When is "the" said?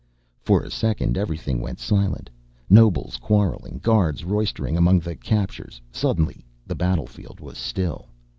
5.01-5.15, 6.65-6.73